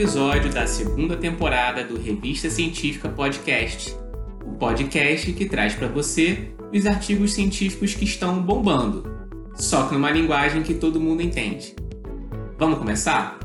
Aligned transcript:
episódio 0.00 0.50
da 0.50 0.66
segunda 0.66 1.14
temporada 1.14 1.84
do 1.84 2.00
Revista 2.00 2.48
Científica 2.48 3.06
Podcast, 3.06 3.94
o 4.46 4.52
podcast 4.52 5.30
que 5.30 5.44
traz 5.44 5.74
para 5.74 5.88
você 5.88 6.54
os 6.74 6.86
artigos 6.86 7.34
científicos 7.34 7.92
que 7.92 8.06
estão 8.06 8.40
bombando, 8.40 9.04
só 9.56 9.86
que 9.86 9.92
numa 9.92 10.10
linguagem 10.10 10.62
que 10.62 10.72
todo 10.72 10.98
mundo 10.98 11.20
entende. 11.20 11.76
Vamos 12.58 12.78
começar? 12.78 13.38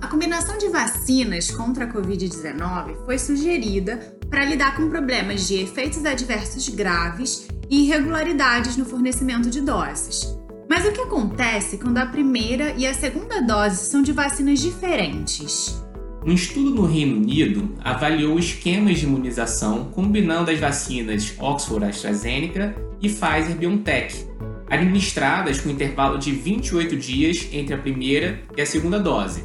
A 0.00 0.06
combinação 0.06 0.56
de 0.58 0.68
vacinas 0.68 1.50
contra 1.50 1.86
a 1.86 1.92
Covid-19 1.92 3.04
foi 3.04 3.18
sugerida 3.18 4.16
para 4.30 4.44
lidar 4.44 4.76
com 4.76 4.88
problemas 4.88 5.48
de 5.48 5.56
efeitos 5.56 6.06
adversos 6.06 6.68
graves 6.68 7.48
e 7.68 7.86
irregularidades 7.86 8.76
no 8.76 8.84
fornecimento 8.84 9.50
de 9.50 9.60
doses. 9.60 10.38
Mas 10.70 10.86
o 10.86 10.92
que 10.92 11.00
acontece 11.00 11.78
quando 11.78 11.98
a 11.98 12.06
primeira 12.06 12.72
e 12.76 12.86
a 12.86 12.94
segunda 12.94 13.40
dose 13.42 13.90
são 13.90 14.02
de 14.02 14.12
vacinas 14.12 14.60
diferentes? 14.60 15.82
Um 16.24 16.32
estudo 16.32 16.70
no 16.70 16.86
Reino 16.86 17.16
Unido 17.16 17.74
avaliou 17.80 18.38
esquemas 18.38 19.00
de 19.00 19.04
imunização 19.04 19.90
combinando 19.90 20.48
as 20.48 20.60
vacinas 20.60 21.34
Oxford 21.40 21.86
AstraZeneca 21.86 22.76
e 23.02 23.08
Pfizer 23.08 23.56
BioNTech, 23.56 24.24
administradas 24.68 25.60
com 25.60 25.70
intervalo 25.70 26.18
de 26.18 26.30
28 26.30 26.94
dias 26.94 27.48
entre 27.50 27.74
a 27.74 27.78
primeira 27.78 28.40
e 28.56 28.62
a 28.62 28.66
segunda 28.66 29.00
dose. 29.00 29.42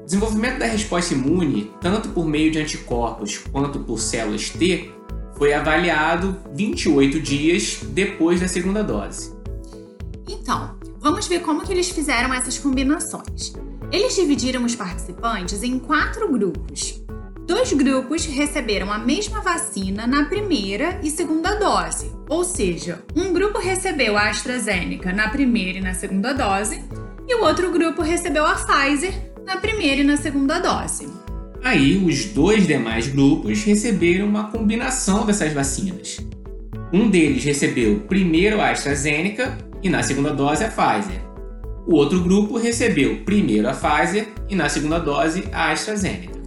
O 0.00 0.06
desenvolvimento 0.06 0.60
da 0.60 0.66
resposta 0.66 1.12
imune, 1.12 1.70
tanto 1.78 2.08
por 2.08 2.26
meio 2.26 2.50
de 2.50 2.58
anticorpos 2.58 3.36
quanto 3.36 3.80
por 3.80 4.00
células 4.00 4.48
T, 4.48 4.90
foi 5.36 5.52
avaliado 5.52 6.38
28 6.54 7.20
dias 7.20 7.80
depois 7.92 8.40
da 8.40 8.48
segunda 8.48 8.82
dose. 8.82 9.36
Então, 10.48 10.78
vamos 10.98 11.28
ver 11.28 11.40
como 11.40 11.60
que 11.60 11.70
eles 11.70 11.90
fizeram 11.90 12.32
essas 12.32 12.58
combinações. 12.58 13.52
Eles 13.92 14.16
dividiram 14.16 14.64
os 14.64 14.74
participantes 14.74 15.62
em 15.62 15.78
quatro 15.78 16.26
grupos. 16.32 17.04
Dois 17.46 17.70
grupos 17.74 18.24
receberam 18.24 18.90
a 18.90 18.98
mesma 18.98 19.42
vacina 19.42 20.06
na 20.06 20.24
primeira 20.24 20.98
e 21.02 21.10
segunda 21.10 21.56
dose, 21.56 22.10
ou 22.30 22.44
seja, 22.44 23.04
um 23.14 23.30
grupo 23.30 23.58
recebeu 23.58 24.16
a 24.16 24.30
AstraZeneca 24.30 25.12
na 25.12 25.28
primeira 25.28 25.80
e 25.80 25.82
na 25.82 25.92
segunda 25.92 26.32
dose, 26.32 26.82
e 27.28 27.34
o 27.34 27.44
outro 27.44 27.70
grupo 27.70 28.00
recebeu 28.00 28.46
a 28.46 28.54
Pfizer 28.54 29.12
na 29.44 29.58
primeira 29.58 30.00
e 30.00 30.04
na 30.04 30.16
segunda 30.16 30.58
dose. 30.58 31.10
Aí, 31.62 32.02
os 32.02 32.24
dois 32.24 32.66
demais 32.66 33.06
grupos 33.06 33.64
receberam 33.64 34.26
uma 34.26 34.50
combinação 34.50 35.26
dessas 35.26 35.52
vacinas. 35.52 36.16
Um 36.90 37.10
deles 37.10 37.44
recebeu 37.44 38.00
primeiro 38.08 38.62
a 38.62 38.70
AstraZeneca 38.70 39.67
e 39.82 39.88
na 39.88 40.02
segunda 40.02 40.32
dose 40.32 40.64
a 40.64 40.68
Pfizer. 40.68 41.22
O 41.86 41.94
outro 41.94 42.20
grupo 42.20 42.58
recebeu 42.58 43.24
primeiro 43.24 43.68
a 43.68 43.72
Pfizer 43.72 44.28
e 44.48 44.54
na 44.54 44.68
segunda 44.68 44.98
dose 44.98 45.48
a 45.52 45.72
AstraZeneca. 45.72 46.38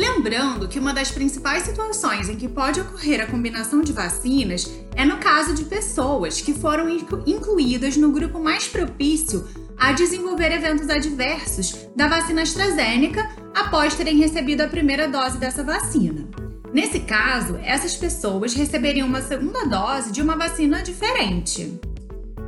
Lembrando 0.00 0.66
que 0.66 0.78
uma 0.78 0.94
das 0.94 1.10
principais 1.10 1.64
situações 1.64 2.30
em 2.30 2.36
que 2.36 2.48
pode 2.48 2.80
ocorrer 2.80 3.20
a 3.20 3.26
combinação 3.26 3.82
de 3.82 3.92
vacinas 3.92 4.70
é 4.96 5.04
no 5.04 5.18
caso 5.18 5.54
de 5.54 5.64
pessoas 5.64 6.40
que 6.40 6.54
foram 6.54 6.88
incluídas 7.26 7.98
no 7.98 8.10
grupo 8.10 8.38
mais 8.42 8.66
propício 8.66 9.46
a 9.76 9.92
desenvolver 9.92 10.52
eventos 10.52 10.88
adversos 10.88 11.86
da 11.94 12.08
vacina 12.08 12.40
AstraZeneca 12.42 13.28
após 13.54 13.94
terem 13.94 14.16
recebido 14.16 14.62
a 14.62 14.68
primeira 14.68 15.06
dose 15.06 15.36
dessa 15.36 15.62
vacina. 15.62 16.26
Nesse 16.72 17.00
caso, 17.00 17.58
essas 17.62 17.96
pessoas 17.96 18.54
receberiam 18.54 19.06
uma 19.06 19.20
segunda 19.20 19.66
dose 19.66 20.12
de 20.12 20.22
uma 20.22 20.36
vacina 20.36 20.82
diferente. 20.82 21.78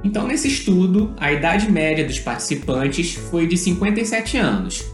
Então, 0.04 0.26
nesse 0.26 0.48
estudo, 0.48 1.14
a 1.18 1.32
idade 1.32 1.70
média 1.70 2.04
dos 2.04 2.18
participantes 2.18 3.14
foi 3.14 3.46
de 3.46 3.56
57 3.56 4.36
anos, 4.36 4.84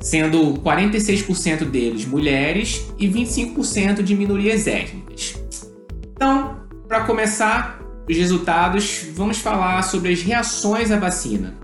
sendo 0.00 0.54
46% 0.54 1.64
deles 1.64 2.04
mulheres 2.04 2.86
e 2.98 3.08
25% 3.08 4.02
de 4.02 4.14
minorias 4.14 4.66
étnicas. 4.66 5.42
Então, 6.12 6.60
para 6.86 7.04
começar 7.04 7.80
os 8.08 8.16
resultados, 8.16 9.06
vamos 9.14 9.38
falar 9.38 9.82
sobre 9.82 10.12
as 10.12 10.22
reações 10.22 10.90
à 10.90 10.98
vacina. 10.98 11.54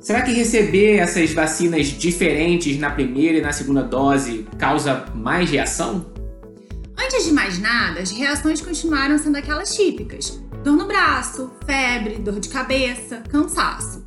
Será 0.00 0.22
que 0.22 0.32
receber 0.32 0.96
essas 0.96 1.32
vacinas 1.32 1.88
diferentes 1.88 2.78
na 2.78 2.90
primeira 2.90 3.36
e 3.36 3.42
na 3.42 3.52
segunda 3.52 3.82
dose 3.82 4.46
causa 4.58 5.04
mais 5.14 5.50
reação? 5.50 6.06
Antes 7.02 7.24
de 7.24 7.32
mais 7.32 7.58
nada, 7.58 8.00
as 8.00 8.10
reações 8.10 8.60
continuaram 8.60 9.16
sendo 9.16 9.36
aquelas 9.36 9.74
típicas: 9.74 10.38
dor 10.62 10.76
no 10.76 10.86
braço, 10.86 11.50
febre, 11.64 12.18
dor 12.18 12.38
de 12.38 12.50
cabeça, 12.50 13.22
cansaço. 13.30 14.04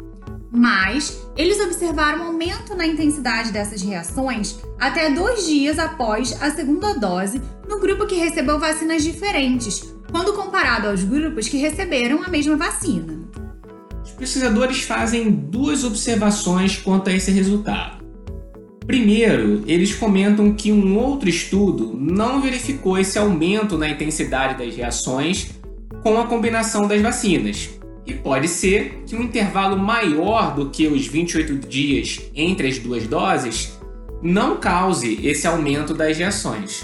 Mas 0.51 1.19
eles 1.35 1.59
observaram 1.59 2.19
um 2.19 2.27
aumento 2.27 2.75
na 2.75 2.85
intensidade 2.85 3.51
dessas 3.51 3.81
reações 3.81 4.59
até 4.79 5.09
dois 5.09 5.47
dias 5.47 5.79
após 5.79 6.39
a 6.39 6.51
segunda 6.51 6.93
dose 6.93 7.41
no 7.67 7.79
grupo 7.79 8.05
que 8.05 8.15
recebeu 8.15 8.59
vacinas 8.59 9.03
diferentes, 9.03 9.91
quando 10.11 10.33
comparado 10.33 10.87
aos 10.87 11.03
grupos 11.03 11.47
que 11.47 11.57
receberam 11.57 12.21
a 12.21 12.29
mesma 12.29 12.55
vacina. 12.55 13.19
Os 14.03 14.11
pesquisadores 14.11 14.83
fazem 14.83 15.31
duas 15.31 15.83
observações 15.83 16.77
quanto 16.77 17.09
a 17.09 17.13
esse 17.13 17.31
resultado. 17.31 18.02
Primeiro, 18.93 19.63
eles 19.65 19.95
comentam 19.95 20.53
que 20.53 20.71
um 20.71 20.95
outro 20.99 21.27
estudo 21.27 21.97
não 21.99 22.39
verificou 22.39 22.95
esse 22.95 23.17
aumento 23.17 23.75
na 23.75 23.89
intensidade 23.89 24.63
das 24.63 24.75
reações 24.75 25.49
com 26.03 26.21
a 26.21 26.27
combinação 26.27 26.87
das 26.87 27.01
vacinas. 27.01 27.71
E 28.05 28.13
pode 28.13 28.47
ser 28.47 29.01
que 29.07 29.15
um 29.15 29.23
intervalo 29.23 29.75
maior 29.79 30.53
do 30.53 30.69
que 30.69 30.87
os 30.87 31.07
28 31.07 31.67
dias 31.67 32.21
entre 32.35 32.67
as 32.67 32.77
duas 32.77 33.07
doses 33.07 33.79
não 34.21 34.57
cause 34.57 35.19
esse 35.25 35.47
aumento 35.47 35.95
das 35.95 36.15
reações. 36.15 36.83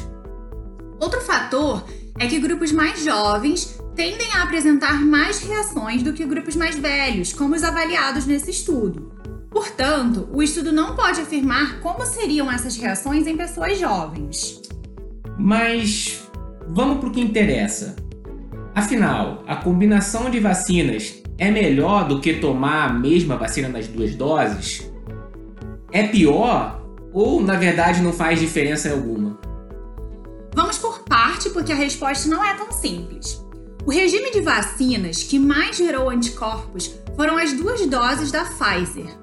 Outro 1.00 1.22
fator 1.22 1.86
é 2.18 2.26
que 2.26 2.40
grupos 2.40 2.72
mais 2.72 3.06
jovens 3.06 3.80
tendem 3.96 4.32
a 4.34 4.42
apresentar 4.42 5.00
mais 5.00 5.42
reações 5.42 6.02
do 6.02 6.12
que 6.12 6.26
grupos 6.26 6.56
mais 6.56 6.76
velhos, 6.76 7.34
como 7.34 7.54
os 7.54 7.64
avaliados 7.64 8.26
nesse 8.26 8.50
estudo. 8.50 9.12
Portanto, 9.50 10.30
o 10.32 10.44
estudo 10.44 10.72
não 10.72 10.96
pode 10.96 11.22
afirmar 11.22 11.80
como 11.80 12.06
seriam 12.06 12.52
essas 12.52 12.78
reações 12.78 13.26
em 13.26 13.36
pessoas 13.36 13.80
jovens. 13.80 14.62
Mas 15.38 16.24
vamos 16.68 17.00
para 17.00 17.10
o 17.10 17.12
que 17.12 17.22
interessa. 17.22 17.96
Afinal, 18.76 19.44
a 19.48 19.56
combinação 19.56 20.30
de 20.30 20.40
vacinas 20.40 21.22
é 21.38 21.50
melhor 21.50 22.08
do 22.08 22.20
que 22.20 22.36
tomar 22.36 22.90
a 22.90 22.94
mesma 22.94 23.38
vacina 23.38 23.68
nas 23.68 23.88
duas 23.88 24.14
doses? 24.16 24.90
É 25.92 26.08
pior 26.08 26.80
ou, 27.12 27.42
na 27.42 27.56
verdade, 27.56 28.02
não 28.02 28.14
faz 28.14 28.40
diferença 28.40 28.92
alguma? 28.92 29.40
Vamos 30.54 30.78
por 30.78 31.00
parte 31.00 31.50
porque 31.50 31.72
a 31.72 31.76
resposta 31.76 32.30
não 32.30 32.44
é 32.44 32.54
tão 32.56 32.72
simples. 32.72 33.44
O 33.86 33.92
regime 33.92 34.32
de 34.32 34.42
vacinas 34.42 35.24
que 35.24 35.40
mais 35.40 35.78
gerou 35.78 36.10
anticorpos 36.10 36.94
foram 37.16 37.38
as 37.38 37.54
duas 37.54 37.86
doses 37.88 38.32
da 38.32 38.46
Pfizer. 38.46 39.18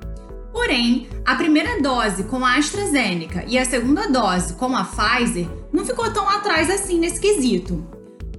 Porém, 0.57 1.07
a 1.23 1.35
primeira 1.35 1.83
dose 1.83 2.25
com 2.25 2.43
a 2.43 2.57
AstraZeneca 2.57 3.45
e 3.47 3.59
a 3.59 3.65
segunda 3.67 4.09
dose 4.09 4.55
com 4.55 4.75
a 4.75 4.85
Pfizer 4.85 5.47
não 5.71 5.85
ficou 5.85 6.11
tão 6.11 6.27
atrás 6.27 6.71
assim 6.71 6.99
nesse 6.99 7.21
quesito. 7.21 7.87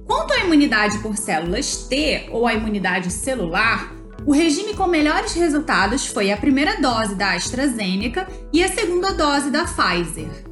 Quanto 0.04 0.34
à 0.34 0.40
imunidade 0.40 0.98
por 0.98 1.16
células 1.16 1.86
T 1.86 2.28
ou 2.32 2.44
a 2.44 2.54
imunidade 2.54 3.12
celular, 3.12 3.94
o 4.26 4.32
regime 4.32 4.74
com 4.74 4.88
melhores 4.88 5.32
resultados 5.34 6.08
foi 6.08 6.32
a 6.32 6.36
primeira 6.36 6.80
dose 6.80 7.14
da 7.14 7.34
AstraZeneca 7.34 8.26
e 8.52 8.64
a 8.64 8.68
segunda 8.68 9.12
dose 9.12 9.48
da 9.52 9.64
Pfizer. 9.64 10.44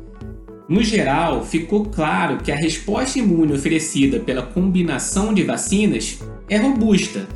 No 0.69 0.85
geral, 0.85 1.45
ficou 1.45 1.87
claro 1.87 2.39
que 2.39 2.53
a 2.53 2.57
resposta 2.57 3.19
imune 3.19 3.55
oferecida 3.55 4.21
pela 4.21 4.43
combinação 4.43 5.35
de 5.35 5.43
vacinas 5.43 6.21
é 6.49 6.59
robusta 6.59 7.27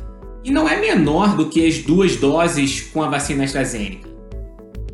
e 0.41 0.51
não 0.51 0.69
é 0.69 0.79
menor 0.79 1.35
do 1.35 1.49
que 1.49 1.67
as 1.67 1.79
duas 1.79 2.15
doses 2.15 2.79
com 2.79 3.03
a 3.03 3.09
vacina 3.09 3.43
AstraZeneca. 3.43 4.10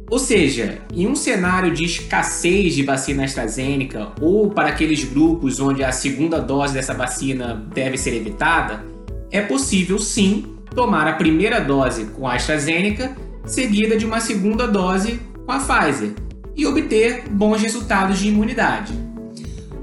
Ou 0.10 0.18
seja, 0.18 0.82
em 0.94 1.06
um 1.06 1.16
cenário 1.16 1.74
de 1.74 1.84
escassez 1.84 2.74
de 2.74 2.84
vacina 2.84 3.26
AstraZeneca 3.26 4.14
ou 4.22 4.50
para 4.50 4.70
aqueles 4.70 5.04
grupos 5.04 5.60
onde 5.60 5.84
a 5.84 5.92
segunda 5.92 6.40
dose 6.40 6.74
dessa 6.74 6.94
vacina 6.94 7.56
deve 7.74 7.98
ser 7.98 8.14
evitada, 8.14 8.86
é 9.30 9.42
possível 9.42 10.00
sim 10.00 10.56
tomar 10.74 11.08
a 11.08 11.14
primeira 11.14 11.60
dose 11.60 12.06
com 12.06 12.26
a 12.26 12.36
AstraZeneca 12.36 13.16
seguida 13.46 13.98
de 13.98 14.06
uma 14.06 14.22
segunda 14.22 14.66
dose 14.66 15.20
com 15.46 15.52
a 15.52 15.60
Pfizer 15.60 16.14
e 16.56 16.66
obter 16.66 17.28
bons 17.30 17.62
resultados 17.62 18.20
de 18.20 18.30
imunidade. 18.30 18.94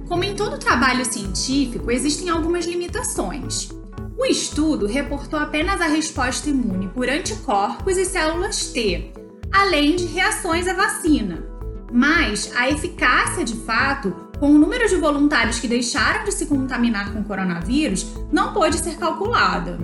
Como 0.08 0.24
em 0.24 0.34
todo 0.34 0.58
trabalho 0.58 1.04
científico, 1.04 1.90
existem 1.90 2.30
algumas 2.30 2.66
limitações. 2.66 3.70
O 4.16 4.24
estudo 4.24 4.86
reportou 4.86 5.38
apenas 5.38 5.80
a 5.80 5.86
resposta 5.86 6.48
imune 6.48 6.88
por 6.88 7.08
anticorpos 7.08 7.96
e 7.96 8.04
células 8.04 8.66
T, 8.66 9.12
além 9.54 9.94
de 9.94 10.06
reações 10.06 10.66
à 10.66 10.74
vacina. 10.74 11.44
Mas 11.92 12.50
a 12.56 12.68
eficácia 12.68 13.44
de 13.44 13.54
fato, 13.54 14.12
com 14.40 14.50
o 14.50 14.58
número 14.58 14.88
de 14.88 14.96
voluntários 14.96 15.60
que 15.60 15.68
deixaram 15.68 16.24
de 16.24 16.32
se 16.32 16.46
contaminar 16.46 17.12
com 17.12 17.20
o 17.20 17.24
coronavírus, 17.24 18.04
não 18.32 18.52
pôde 18.52 18.76
ser 18.78 18.96
calculada. 18.96 19.78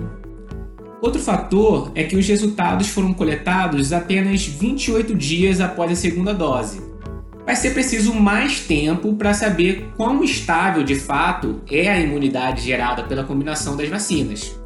Outro 1.01 1.21
fator 1.21 1.91
é 1.95 2.03
que 2.03 2.17
os 2.17 2.27
resultados 2.27 2.89
foram 2.89 3.13
coletados 3.13 3.93
apenas 3.93 4.45
28 4.45 5.15
dias 5.15 5.61
após 5.61 5.91
a 5.91 5.95
segunda 5.95 6.33
dose. 6.33 6.91
vai 7.43 7.55
ser 7.55 7.71
preciso 7.73 8.13
mais 8.13 8.59
tempo 8.59 9.15
para 9.15 9.33
saber 9.33 9.91
quão 9.97 10.23
estável 10.23 10.83
de 10.83 10.95
fato 10.95 11.61
é 11.71 11.89
a 11.89 11.99
imunidade 11.99 12.61
gerada 12.61 13.03
pela 13.03 13.23
combinação 13.23 13.75
das 13.75 13.89
vacinas. 13.89 14.60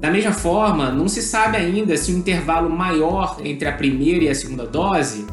Da 0.00 0.10
mesma 0.10 0.32
forma, 0.32 0.90
não 0.90 1.06
se 1.08 1.20
sabe 1.20 1.58
ainda 1.58 1.94
se 1.94 2.10
um 2.10 2.18
intervalo 2.18 2.70
maior 2.70 3.36
entre 3.44 3.68
a 3.68 3.72
primeira 3.72 4.24
e 4.24 4.28
a 4.30 4.34
segunda 4.34 4.66
dose 4.66 5.26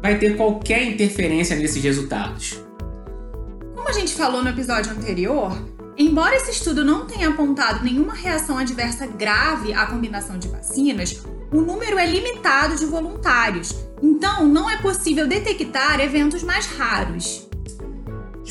vai 0.00 0.18
ter 0.18 0.34
qualquer 0.34 0.82
interferência 0.82 1.54
nesses 1.56 1.82
resultados. 1.82 2.58
Como 3.74 3.86
a 3.86 3.92
gente 3.92 4.14
falou 4.14 4.42
no 4.42 4.48
episódio 4.48 4.92
anterior, 4.92 5.52
embora 5.98 6.36
esse 6.36 6.52
estudo 6.52 6.82
não 6.82 7.04
tenha 7.04 7.28
apontado 7.28 7.84
nenhuma 7.84 8.14
reação 8.14 8.56
adversa 8.56 9.06
grave 9.06 9.74
à 9.74 9.84
combinação 9.84 10.38
de 10.38 10.48
vacinas, 10.48 11.22
o 11.52 11.60
número 11.60 11.98
é 11.98 12.06
limitado 12.06 12.76
de 12.76 12.86
voluntários, 12.86 13.74
então 14.02 14.48
não 14.48 14.70
é 14.70 14.78
possível 14.78 15.28
detectar 15.28 16.00
eventos 16.00 16.42
mais 16.42 16.64
raros. 16.64 17.46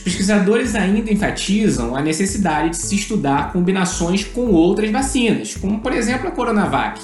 Pesquisadores 0.04 0.76
ainda 0.76 1.12
enfatizam 1.12 1.96
a 1.96 2.02
necessidade 2.02 2.72
de 2.72 2.78
se 2.78 2.96
estudar 2.96 3.54
combinações 3.54 4.26
com 4.26 4.52
outras 4.52 4.92
vacinas, 4.92 5.56
como 5.56 5.80
por 5.80 5.94
exemplo 5.94 6.28
a 6.28 6.32
Coronavac, 6.32 7.00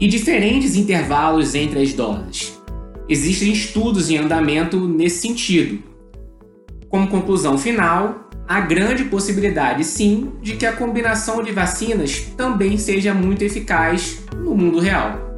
e 0.00 0.08
diferentes 0.08 0.74
intervalos 0.74 1.54
entre 1.54 1.82
as 1.82 1.92
doses. 1.92 2.58
Existem 3.08 3.52
estudos 3.52 4.08
em 4.08 4.16
andamento 4.16 4.88
nesse 4.88 5.18
sentido. 5.18 5.82
Como 6.88 7.08
conclusão 7.08 7.58
final, 7.58 8.30
há 8.48 8.60
grande 8.60 9.04
possibilidade, 9.04 9.84
sim, 9.84 10.32
de 10.40 10.56
que 10.56 10.64
a 10.64 10.72
combinação 10.72 11.42
de 11.42 11.52
vacinas 11.52 12.20
também 12.36 12.78
seja 12.78 13.12
muito 13.12 13.42
eficaz 13.42 14.20
no 14.34 14.54
mundo 14.54 14.78
real. 14.78 15.33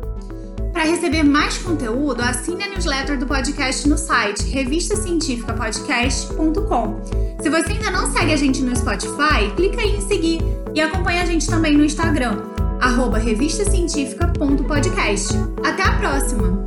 Para 0.76 0.84
receber 0.84 1.22
mais 1.22 1.56
conteúdo, 1.56 2.20
assine 2.20 2.62
a 2.62 2.68
newsletter 2.68 3.18
do 3.18 3.26
podcast 3.26 3.88
no 3.88 3.96
site 3.96 4.42
revistacientificapodcast.com. 4.50 7.00
Se 7.40 7.48
você 7.48 7.72
ainda 7.72 7.90
não 7.90 8.12
segue 8.12 8.34
a 8.34 8.36
gente 8.36 8.60
no 8.60 8.76
Spotify, 8.76 9.50
clica 9.56 9.80
aí 9.80 9.96
em 9.96 10.02
seguir 10.02 10.42
e 10.74 10.80
acompanha 10.82 11.22
a 11.22 11.24
gente 11.24 11.46
também 11.46 11.74
no 11.74 11.82
Instagram, 11.82 12.42
arroba 12.78 13.16
revistacientifica.podcast. 13.16 15.32
Até 15.64 15.82
a 15.82 15.92
próxima! 15.92 16.62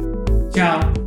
Tchau! 0.52 0.99